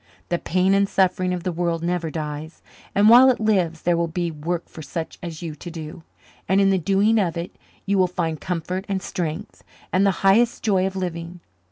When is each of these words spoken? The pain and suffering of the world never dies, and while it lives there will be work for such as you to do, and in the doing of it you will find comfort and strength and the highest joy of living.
The 0.29 0.39
pain 0.39 0.73
and 0.73 0.89
suffering 0.89 1.31
of 1.31 1.43
the 1.43 1.51
world 1.51 1.83
never 1.83 2.09
dies, 2.09 2.63
and 2.95 3.07
while 3.07 3.29
it 3.29 3.39
lives 3.39 3.83
there 3.83 3.95
will 3.95 4.07
be 4.07 4.31
work 4.31 4.67
for 4.67 4.81
such 4.81 5.19
as 5.21 5.43
you 5.43 5.53
to 5.53 5.69
do, 5.69 6.01
and 6.49 6.59
in 6.59 6.71
the 6.71 6.79
doing 6.79 7.19
of 7.19 7.37
it 7.37 7.55
you 7.85 7.99
will 7.99 8.07
find 8.07 8.41
comfort 8.41 8.83
and 8.89 8.99
strength 8.99 9.63
and 9.93 10.03
the 10.03 10.09
highest 10.25 10.63
joy 10.63 10.87
of 10.87 10.95
living. 10.95 11.39